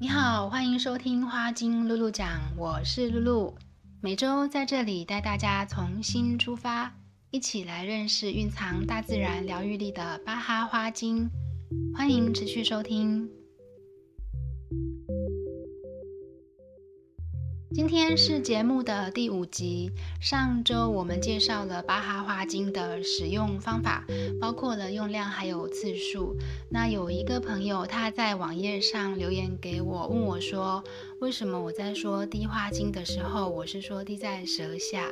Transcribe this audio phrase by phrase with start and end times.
[0.00, 3.54] 你好，欢迎收听花精露露讲，我是露露，
[4.00, 6.92] 每周在这里带大家从新出发，
[7.30, 11.30] 一起来认识蕴藏大自然疗愈力的巴哈花精，
[11.94, 13.30] 欢迎持续收听。
[17.74, 19.90] 今天是节目的第五集。
[20.20, 24.06] 上周我们介绍了巴哈花精的使用方法，
[24.40, 26.36] 包括了用量还有次数。
[26.70, 30.84] 那有一个朋友他在网页上留言给我，问我说
[31.18, 35.10] ：“为什么我在说滴花精的时候，我是说滴在舌下？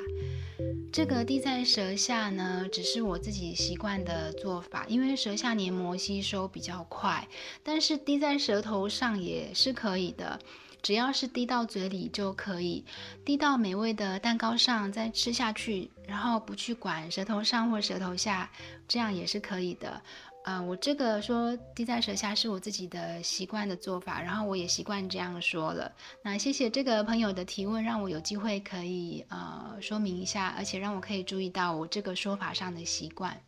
[0.92, 7.26] 这个滴在舌下呢，只是我自己习惯的做法，因为舌下黏膜吸收比较快。
[7.64, 10.38] 但是滴在舌头上也是可以的。”
[10.82, 12.84] 只要是滴到嘴里就可以，
[13.24, 18.50] 滴到美味的蛋糕上再吃下去，然后不去管舌头上或舌头下，
[18.88, 20.02] 这样也是可以的。
[20.44, 25.92] 呃，我这个说滴在舌下是我自己的习惯的做法，然后我也习惯这样说了。
[26.20, 33.40] 那谢谢这个朋友的提问，让我有机会可以呃说明一下，而且让我可以注意到我这个说法上的习惯。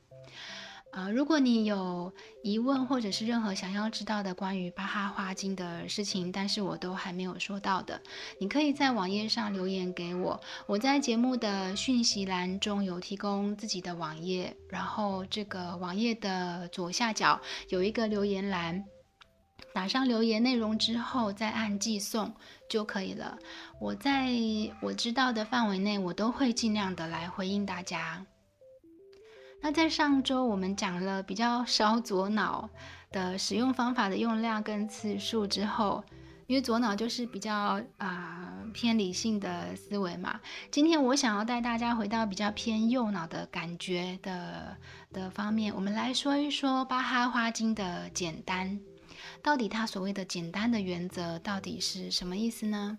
[0.97, 2.13] 呃，如果你有
[2.45, 8.01] 疑问或者是任何想要知道的关于巴哈花精的事情，但是我都还没有说到的，
[8.39, 10.41] 你可以在网页上留言给我。
[10.69, 18.85] 我在节目的讯息栏中有提供自己的网页，然后这个网页的左下角有一个留言栏，
[19.73, 22.33] 打上留言内容之后再按寄送
[22.71, 23.37] 就可以了。
[23.81, 24.31] 我在
[24.81, 28.25] 我知道的范围内，我都会尽量的来回应大家。
[29.65, 32.69] 那在上周我们讲了比较烧左脑
[33.11, 36.05] 的使用方法的用量跟次数之后，
[36.47, 40.39] 因为左脑就是比较啊、偏理性的思维嘛。
[40.71, 44.77] 今天我想要带大家回到比较偏右脑的感觉的
[45.11, 48.79] 的方面，我们来说一说巴哈花精的简单，
[49.43, 52.99] 到底它所谓的简单的原则到底是什么意思呢？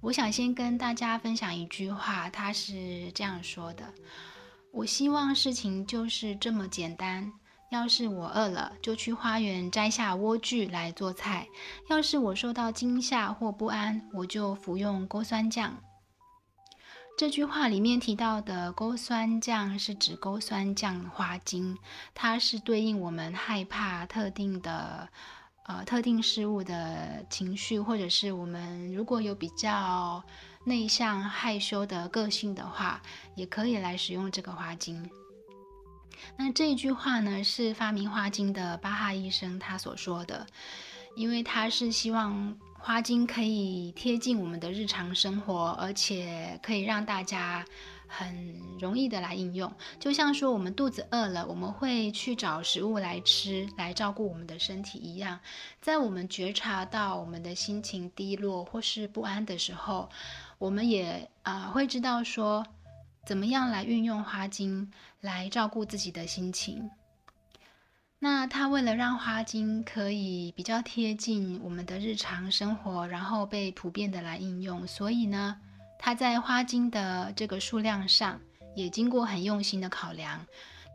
[0.00, 3.84] 我想先跟大家分享一句话，它是这样说的。
[4.76, 7.32] 我希望事情就是这么简单。
[7.70, 11.46] 要是我饿了，就去花园摘下莴苣来做菜；
[11.88, 15.78] 要是我受到惊吓或不安，我就服用勾酸酱。
[17.16, 21.78] 这句话里面提到的勾酸酱是指勾酸酱花精，
[22.14, 25.08] 它是对应我们害怕特定的
[25.64, 30.22] 呃特定事物的情绪，或者是我们如果有比较。
[30.66, 33.00] 内向害羞的个性的话，
[33.36, 35.08] 也可以来使用这个花精。
[36.36, 40.44] 那这一句话呢，是发明花精的巴哈医生他所说的，
[41.14, 47.64] 因为他是希望花精可以贴近我们的日常生活，而且可以让大家
[48.08, 49.72] 很容易的来应用。
[50.00, 55.38] 就像说我们肚子饿了，我们会去找食物来吃，来照顾我们的身体一样。
[55.80, 60.08] 在我们觉察到我们的心情低落或是不安的时候，
[60.58, 62.66] 我们也啊、会知道说，
[63.24, 64.90] 怎么样来运用花精
[65.20, 66.90] 来照顾自己的心情。
[68.18, 75.60] 那他为了让花精可以比较贴近我们的日常生活，然后被普遍的来应用，所以呢，
[75.98, 78.40] 他在花精的这个数量上
[78.74, 80.46] 也经过很用心的考量。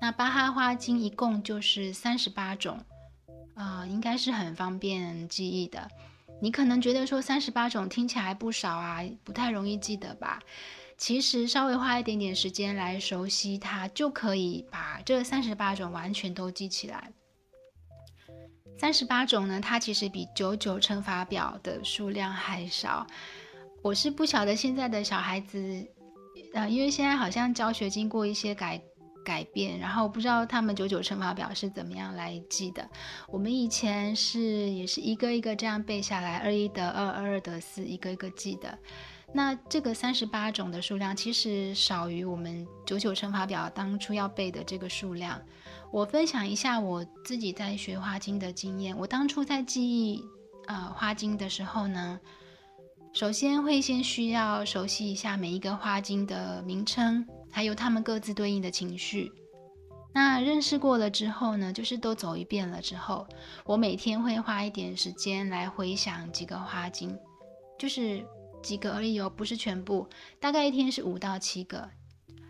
[0.01, 2.83] 那巴哈花精一共就是三十八种，
[3.53, 5.87] 啊、应该是很方便记忆的。
[6.41, 10.41] 你可能觉得说三十八种听起来不少啊，不太容易记得吧？
[10.97, 17.11] 其实稍微花一点点时间来熟悉它，就可以把这三十八种完全都记起来。
[18.77, 23.05] 三十八种呢，它其实比九九乘法表的数量还少。
[23.83, 25.87] 我是不晓得现在的小孩子，
[26.53, 28.81] 呃，因为现在好像教学经过一些改。
[29.23, 32.87] 改变，然后不知道他们九九乘法表是怎么样来记的。
[33.27, 34.39] 我们以前是
[34.69, 38.77] 也是一个一个这样背下来，二一得二，二二得四，一个一个记的。
[39.33, 45.41] 那这个三十八种的数量其实少于我们九九乘法表当初要背的这个数量。
[45.89, 48.97] 我分享一下我自己在学花精的经验。
[48.97, 50.21] 我当初在记忆
[50.67, 52.19] 呃花精的时候呢，
[53.13, 57.25] 首先会先需要熟悉一下每一个花精的名称。
[57.51, 59.31] 还有他们各自对应的情绪，
[60.13, 63.27] 那认识过了之后呢，就是都走一遍了之后，
[63.65, 67.17] 我每天会花一点时间来回想几个花精，
[67.77, 68.25] 就是
[68.61, 70.07] 几个而已哦，不是全部，
[70.39, 71.89] 大概一天是五到七个。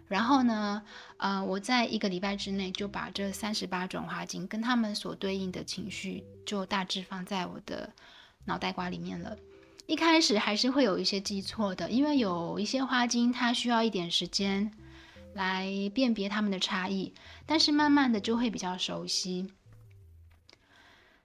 [0.07, 0.83] 然后呢，
[1.17, 7.89] 呃，我在一个礼拜之内就把这三十八种花精跟他们所对应的情绪，就大致放在我的
[8.45, 9.37] 脑袋瓜里面了。
[9.85, 14.71] 一开始还是会有一些记错的，因为有一些花精它需要一点时间。
[15.33, 17.13] 来辨别它们的差异，
[17.45, 19.51] 但是慢慢的就会比较熟悉。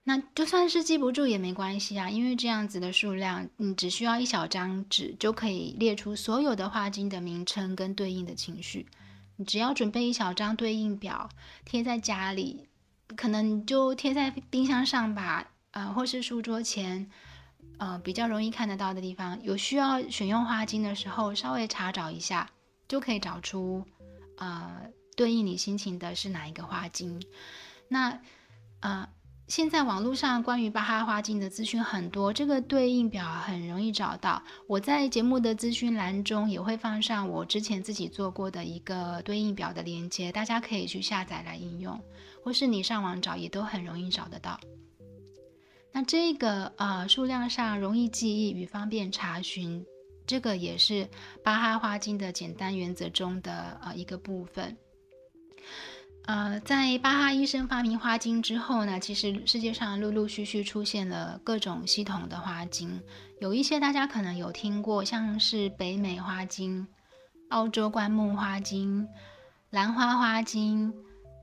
[0.04, 8.86] 那就算是记不住也没关系啊，因为这样子的数量，你只需要一小张纸就可以列出所有的花精的名称跟对应的情绪。
[9.34, 11.28] 你只要准备一小张对应表，
[11.64, 12.68] 贴在家里，
[13.16, 17.10] 可能就贴在冰箱上吧，呃，或是书桌前，
[17.78, 19.42] 呃，比较容易看得到的地方。
[19.42, 22.48] 有需要选用花精的时候，稍微查找一下，
[22.88, 23.84] 就可以找出，
[24.38, 27.22] 呃，对应你心情的是哪一个花精。
[27.88, 28.20] 那，
[28.80, 29.08] 呃。
[29.48, 34.42] 现在网络上关于巴哈花精的资讯很多，这个对应表很容易找到。
[34.66, 41.96] 我在节目的资讯栏中也会放上我之前自己做过的一个对应表的链接，大家可以去下载来应用，
[42.42, 44.58] 或是你上网找也都很容易找得到。
[45.92, 49.86] 那这个呃数量上容易记忆与方便查询，
[50.26, 51.08] 这个也是
[51.44, 54.76] 巴哈花精的简单原则中的呃一个部分。
[56.26, 63.00] 呃，在巴哈医生发明花精之后呢，其实世界上陆陆续续出现了各种系统的花精，
[63.40, 66.84] 有一些大家可能有听过，像是北美花精、
[67.50, 69.06] 澳洲灌木花精、
[69.70, 70.92] 兰花花精、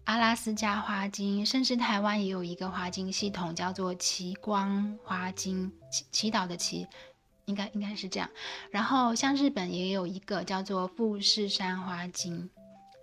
[0.03, 6.85] 阿拉斯加花精，甚至台湾也有一个花精系统叫做祈光花精，祈祈祷的祈，
[7.45, 8.29] 应该应该是这样。
[8.71, 12.49] 然后像日本也有一个叫做富士山花精。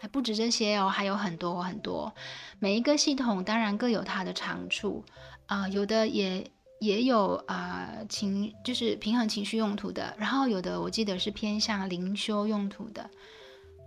[0.02, 2.10] 还不止这些哦，还有很多很多。
[2.58, 5.04] 每一个系统当然各有它的长处
[5.44, 6.50] 啊、有的也
[6.80, 10.14] 也有啊、情，就是平衡情绪用途的。
[10.16, 13.10] 然后有的我记得是偏向灵修用途的。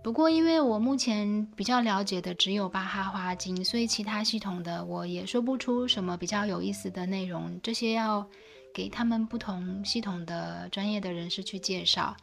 [0.04, 7.58] 不过因为我目前比较了解的只有巴哈花精，所以其他系统的我也说不出什么比较有意思的内容。
[7.60, 8.24] 这些要
[8.74, 12.14] 给他们不同系统的专业的人士去介绍。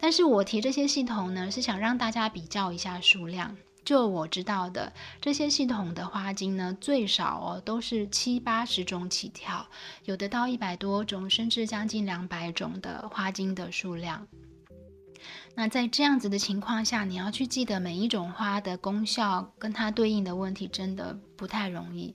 [0.00, 3.56] 但是我提这些系统呢，是想让大家比较一下数量。
[3.84, 9.64] 就我知道的，这些系统的花精呢，最少哦都是七八十种起跳，
[10.04, 14.26] 有的到一百多种，甚至将近两百种的花精的数量。
[15.54, 22.12] 那在这样子的情况下，你要去记得每一种花的功效跟它对应的问题，真的不太容易。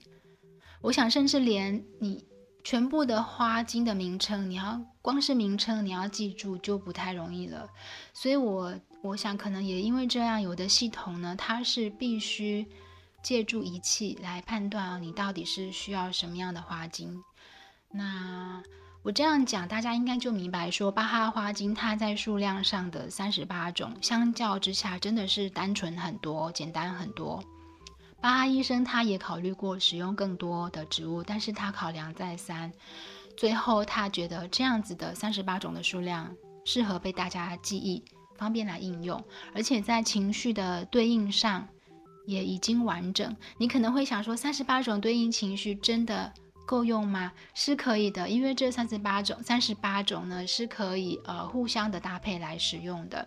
[0.82, 2.22] 我想，甚至连你。
[2.64, 7.68] 全部的花精的名称，你要光是名称你要记住就不太容易了。
[8.12, 12.66] 所以我，我想可能也因为这样，有的系统呢，它是必须
[13.22, 17.22] 借助仪器来判断你到底是需要什么样的花精。
[17.90, 18.62] 那
[19.02, 27.42] 我这样讲，大家应该就明白说，巴哈花精它在数量上的三十八种，相较之下真的是单纯很多，简单很多。
[28.22, 32.72] 巴哈医生他也考虑过使用更多的植物，但是他考量再三，
[33.36, 36.32] 最后他觉得这样子的三十八种的数量
[36.64, 38.04] 适合被大家记忆，
[38.36, 39.20] 方便来应用，
[39.52, 41.66] 而且在情绪的对应上
[42.24, 43.36] 也已经完整。
[43.58, 46.32] 你可能会想说，三十八种对应情绪真的
[46.64, 47.32] 够用吗？
[47.54, 53.26] 是可以的，因为这三十八种三十八种呢是可以呃互相的搭配来使用的，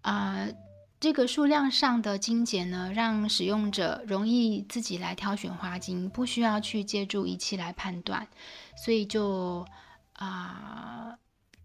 [0.00, 0.54] 啊、呃。
[1.04, 8.26] 这个数量上的精简呢，让使用者容易自己来挑选花精，不需要去借助仪器来判断，
[8.74, 9.66] 所以就
[10.14, 11.14] 啊、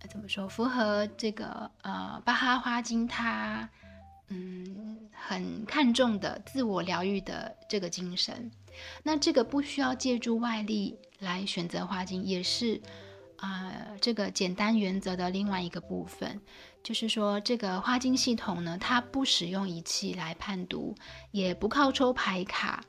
[0.10, 3.70] 怎么说，符合这个呃巴哈花精它
[4.28, 8.52] 嗯很看重的自我疗愈的这个精神。
[9.04, 12.82] 那这个不需要借助外力来选择花精，也是
[13.40, 16.40] 啊、这个简单原则的另外一个部分。
[16.84, 20.96] 就是说，这个花精系统呢，它不使用仪器来判读，
[21.32, 22.84] 也不靠抽牌卡，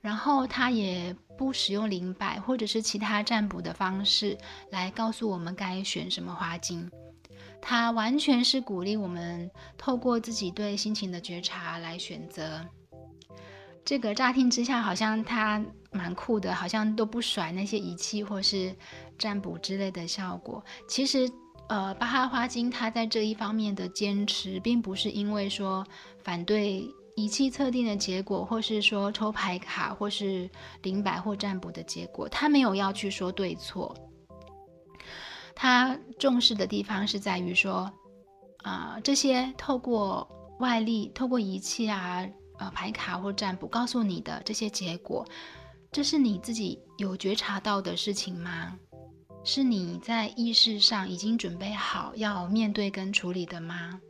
[0.00, 4.38] 然后它也不使用灵摆或者是其他占卜的方式
[4.70, 6.90] 来告诉我们该选什么花精。
[7.60, 12.64] 它完全是鼓励我们透过自己对心情的觉察来选择。
[13.86, 18.76] 这个乍听之下好像它蛮酷的，好像都不甩那些仪器或是
[19.16, 20.62] 占卜之类的效果。
[20.86, 21.30] 其实。
[21.68, 25.84] 呃，巴哈花精它在这一方面的坚持，并不是因为说
[26.22, 30.48] 反对仪器测定的结果，或是说抽牌卡，或是
[30.82, 33.92] 灵摆或占卜的结果，他没有要去说对错。
[35.56, 37.92] 他重视的地方是在于说，
[38.62, 40.28] 啊、呃，这些透过
[40.60, 42.24] 外力、透过仪器啊、
[42.58, 45.26] 呃，牌卡或占卜告诉你的这些结果，
[45.92, 48.78] 这是你自己有觉察到的事情吗？
[49.44, 54.00] 是你在意识上已经准备好要面对跟处理的吗？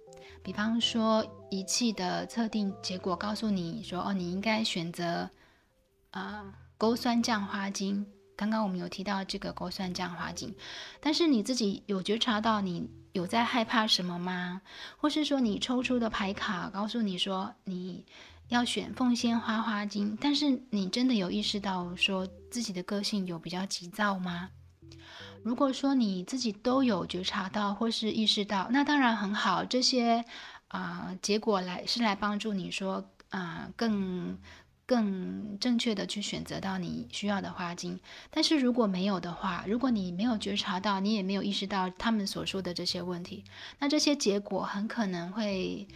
[0.43, 5.29] 比方说仪器的测定结果告诉你说，哦，你应该选择
[6.11, 8.07] 啊、呃、钩酸降花精。
[8.37, 10.55] 刚刚我们有提到这个勾酸降花精，
[11.01, 14.61] 但是你自己有觉察到你有在害怕什么吗？
[14.99, 18.05] 或是说你抽出的牌卡告诉你说，你
[18.49, 24.51] 要选凤仙花花精，但是你真的有意识到说自己的个性有比较急躁吗？
[25.43, 29.65] 如果说你自己都有觉察到或是意识到，那当然很好。
[29.65, 30.25] 这些
[30.69, 34.39] 啊、结果来是来帮助你说啊、更
[34.87, 37.99] 更正确的去选择到你需要的花精。
[38.31, 43.45] 但是如果没有的话，如果你没有觉察到，你也没有意识到他们所说的这些问题，
[43.81, 45.89] 那这些结果很可能会。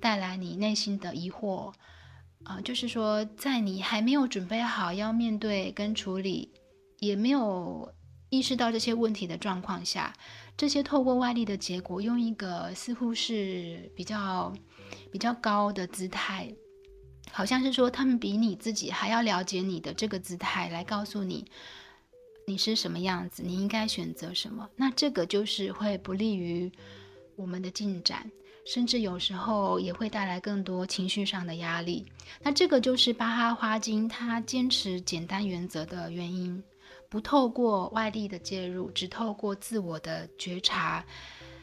[0.00, 1.72] 带来你内心的疑惑，
[2.44, 6.52] 啊、呃，就是说，在你还没有准备好要面对跟处理，
[6.98, 7.92] 也没有
[8.30, 10.14] 意识到这些问题的状况下，
[10.56, 14.52] 这些透过外力的结果，用一个似乎是比较
[15.10, 16.52] 比较高的姿态，
[17.30, 21.44] 好像是说他们比你自己还要了解你的这个姿态，来告诉你
[22.46, 26.70] 你是什么样子，你应该选择什么，那这个就是会不利于
[27.36, 28.30] 我们的进展。
[28.68, 32.04] 甚至有时候也会带来更多情绪上的压力。
[32.42, 36.62] 那这个就是巴哈花精他坚持简单原则的原因，
[37.08, 41.02] 不透过外力的介入，只透过自我的觉察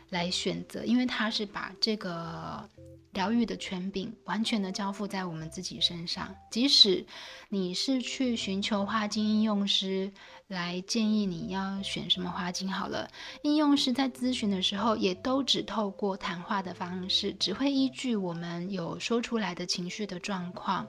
[0.10, 2.70] 来选择，因为它是把这个。
[3.16, 7.06] 疗愈的权柄完全的交付在我们自己身上，即使
[7.48, 10.12] 你是去寻求花精应用师
[10.48, 13.10] 来建议你要选什么花精好了，
[13.44, 20.86] 应用师在咨询的时候也都只透过谈话的方式，只会依据我们有说出来的情绪的状况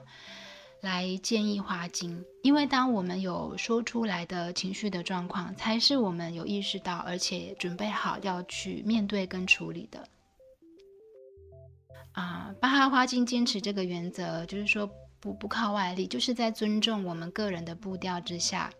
[0.81, 10.07] 来建议花精，因为当我们有说出来的情绪的状况，才是我们有意识到而且准备好要去面对跟处理的。
[12.11, 18.71] 啊，巴哈花精坚持这个原则，就是说不不靠外力，就是在尊重我们个人的步调之下，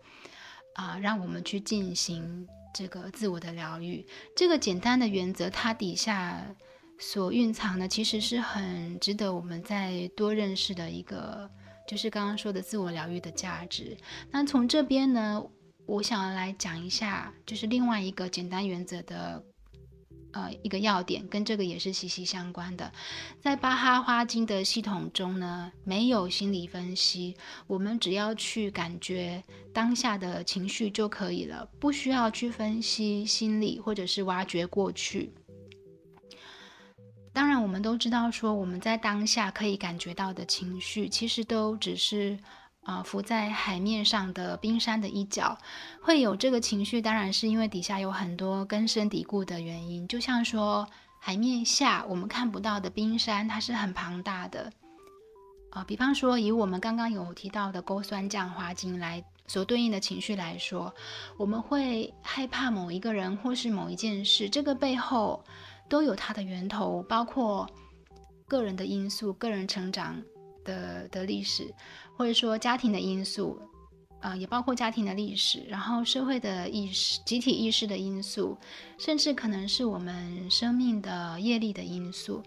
[0.74, 4.04] 啊，让我们去进行这个自我的疗愈。
[4.36, 6.44] 这个简单的原则，它底下
[6.98, 11.48] 所蕴藏的，其实是很值得我们再多认识的一个，
[11.88, 13.96] 就是刚刚说的自我疗愈的价值。
[14.30, 15.42] 那从这边呢，
[15.86, 19.42] 我想要来讲一下，就是另外一个简单原则的。
[20.32, 22.92] 呃，一个要点跟这个也是息息相关的，
[23.40, 27.34] 在巴哈花精的系统中呢，没有心理分析，
[27.66, 29.42] 我们只要去感觉
[29.72, 35.32] 当下的情绪就可以了，不需要去分析心理或者是挖掘过去。
[37.32, 42.38] 当然，我们都知道说我们在当下可以感觉到的情绪，其实都只是。
[42.84, 45.58] 啊，浮在海面上的冰山的一角，
[46.00, 50.08] 会有这个情绪，当然是因为底下有很多根深蒂固的原因。
[50.08, 50.88] 就像说，
[51.20, 54.72] 海面下我们看不到的冰山，它是很庞大的。
[55.70, 60.94] 啊，比方说，以我们刚刚有提到的勾酸酱花精来所对应的情绪来说，
[61.36, 65.44] 我们会害怕某一个人或是某一件事，这个背后
[65.88, 67.68] 都有它的源头，包括
[68.46, 70.20] 个人的因素、个人成长
[70.64, 71.74] 的的历史。
[72.16, 73.56] 或者说家庭的因素，
[74.20, 78.58] 呃，也包括家庭的历史，然后社会的意识、集体意识的因素，
[78.98, 82.42] 甚至可能是我们生命的业力的因素。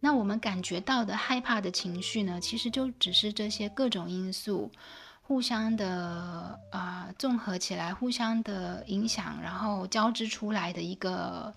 [0.00, 4.68] 那我们感觉到的害怕的情绪呢，其实就只是这些各种因素
[5.22, 11.54] 互相的啊、呃、综合起来，互相的影响，然后交织出来的一个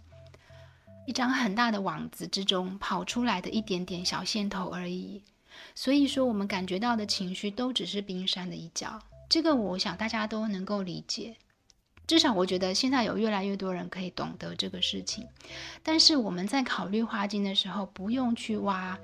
[1.08, 5.24] 一张很大的网子之中跑出来的一点点小线头而已。
[5.74, 9.00] 所以说，我们感觉到的情绪都只是冰山的一角，
[9.30, 11.38] 这个我想大家都能够理解。
[12.06, 15.26] 至少我觉得现在有越来越多人可以懂得这个事情。
[15.82, 19.00] 但是我们在考虑花精的时候，不用去挖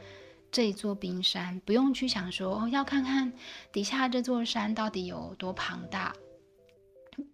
[0.52, 3.32] 这座冰山，不用去想说哦，要看看
[3.72, 6.14] 底下这座山到底有多庞大。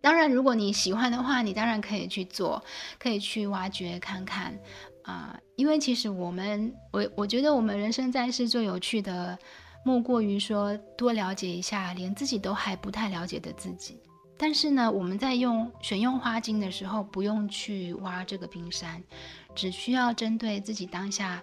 [0.02, 2.64] 当然，如果你喜欢的话，你当然可以去做，
[2.98, 4.58] 可以去挖掘看看。
[5.04, 9.38] 啊、因为其实我们，我我觉得我们人生在世最有趣的，
[9.84, 14.00] 莫过于说多了解一下连自己都还不太了解的自己。
[14.38, 19.04] 但是呢，我们在用选用花精的时候，不用去挖这个冰山，
[19.56, 21.42] 只需要针对自己当下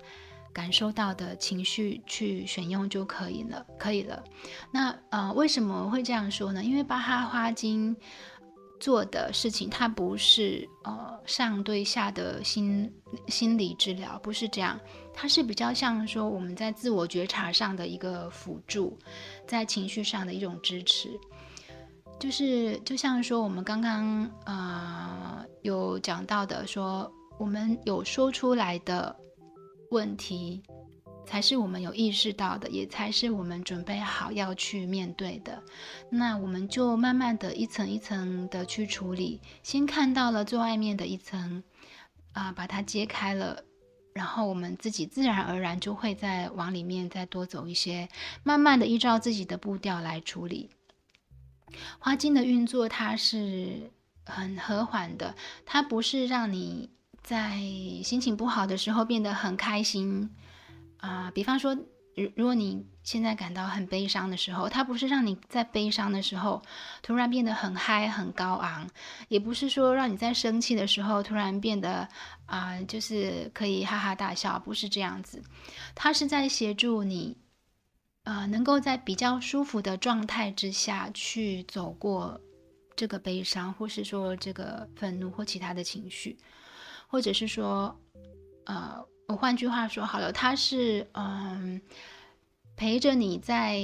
[0.56, 4.24] 感受到的情绪去选用就可以了，可以了。
[4.72, 6.64] 那呃，为什么会这样说呢？
[6.64, 7.94] 因为巴哈花精。
[8.78, 12.92] 做的事情，它不是呃上对下的心
[13.26, 14.78] 心理治疗，不是这样，
[15.14, 18.98] 它是比较像说我们在自我觉察上的一个辅助，
[19.46, 21.08] 在情绪上的一种支持，
[22.20, 29.16] 就是就像说我们刚刚呃有讲到的说，说我们有说出来的
[29.96, 30.62] 问题。
[31.28, 35.60] 才是我们有意识到的，也才是我们准备好要去面对的。
[36.08, 41.64] 那我们就慢慢的一层一层的去处理，先看到了最外面的一层，
[42.32, 43.64] 啊，把它揭开了，
[44.12, 48.08] 然后我们自己自然而然就会再往里面再多走一些，
[48.44, 50.70] 慢慢的依照自己的步调来处理。
[51.98, 53.90] 花精的运作它是
[54.24, 55.34] 很和缓的，
[55.64, 56.88] 它不是让你
[57.26, 57.58] 在
[58.02, 60.30] 心情不好的时候变得很开心
[60.98, 61.76] 啊、比方说。
[62.16, 66.62] 如如果你现在感到很悲伤的时候，它不是让你在悲伤的时候
[67.02, 68.88] 突然变得很嗨、很高昂，
[69.28, 72.08] 也不是说让你在生气的时候突然变得
[72.46, 75.42] 啊、就是可以哈哈大笑，不是这样子。
[75.94, 77.36] 它是在协助你，
[78.22, 82.40] 呃，能够在比较舒服的状态之下去走过
[82.96, 86.38] 这个悲伤，或是说这个愤怒或其他的情绪，
[87.06, 87.98] 或者是说，
[88.64, 89.04] 呃。
[89.28, 91.82] 我换句话说好了，它是嗯，
[92.76, 93.82] 陪着你在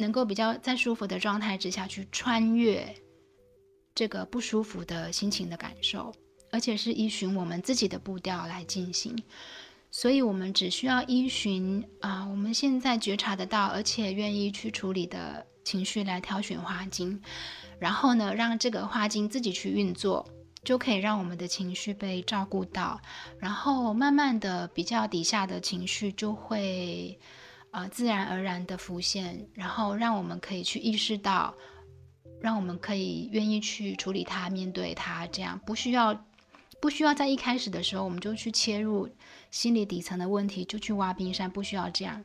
[0.00, 2.92] 能够比较在舒服的状态之下去穿越
[3.94, 6.12] 这个不舒服的心情的感受，
[6.50, 9.16] 而且是依循我们自己的步调来进行。
[9.92, 17.22] 所以，我们只需要依循啊，我们现在觉察得到而且愿意去处理的情绪来挑选花精，
[17.78, 20.28] 然后呢，让这个花精自己去运作。
[20.64, 23.00] 就可以让我们的情绪被照顾到，
[23.38, 27.18] 然后慢慢的比较底下的情绪就会，
[27.70, 31.54] 呃，自然而然的浮现，然后让我们可以去意识到，
[32.40, 35.60] 让我们可以愿意去处理它、面对它，这样。
[35.66, 36.24] 不需要
[36.80, 39.08] 不需要在一开始的时候我们就去切入
[39.50, 42.24] 心理底层的问题，就去挖冰山，不需要这样，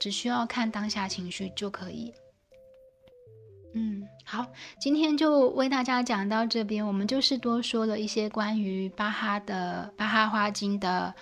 [0.00, 2.12] 只需要看当下情绪就可以。
[3.74, 4.46] 嗯，好，
[4.80, 6.84] 今天就为大家讲到这边。
[6.86, 11.14] 我们就是多说了一些关于巴哈的巴哈花精的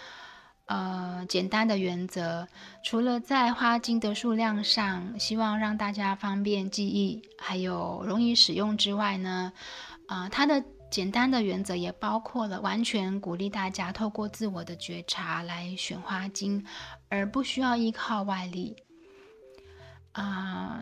[0.67, 2.47] 呃简单的原则。
[2.85, 9.53] 除了在花精的数量上，希望让大家方便记忆，还有容易使用之外呢，
[10.07, 16.65] 啊、呃，它的简单的原则也包括了完全鼓励大家透过自我的觉察来选花精，
[17.09, 18.77] 而不需要依靠外力。
[20.13, 20.81] 啊、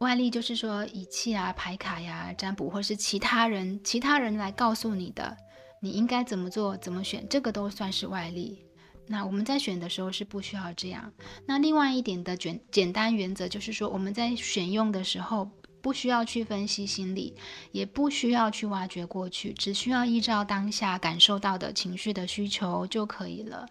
[0.00, 5.36] 外力就是说仪器啊、牌卡呀、占卜，或是其他人、其他人来告诉你的，
[5.78, 8.64] 你应该怎么做、怎么选，这个都算是外力。
[9.06, 11.12] 那我们在选的时候是不需要这样。
[11.44, 15.50] 那另外一点的简简单原则就是说，我们在选用的时候
[15.82, 17.34] 不需要去分析心理，
[17.70, 23.68] 也不需要去挖掘过去，只需要依照当下感受到的情绪的需求就可以了。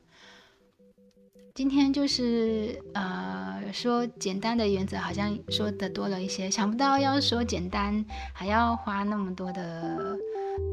[1.59, 10.17] 今天就是呃说简单的原则，好像说的多了一些，想不到要说简单还要花那么多的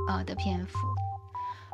[0.07, 0.79] 呃的篇幅。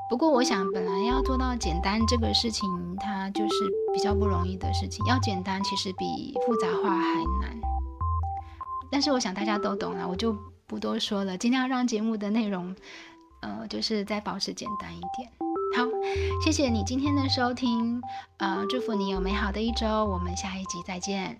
[0.08, 2.66] 不过我想本来要做到简单这个事情，
[3.00, 3.54] 它就是
[3.92, 5.04] 比较不容易的事情。
[5.04, 7.60] 要简单其实比复杂化还难。
[8.90, 10.34] 但是我想大家都懂了，我就
[10.66, 12.74] 不多说了，尽量让节目的内容
[13.42, 15.51] 呃就是再保持简单一点。
[15.74, 15.86] 好，
[16.44, 18.02] 谢谢你今天的收听，
[18.36, 21.38] 呃，祝福你有美好的一周，我们下一集再见。